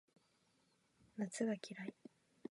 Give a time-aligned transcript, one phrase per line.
[1.17, 1.93] 夏が嫌い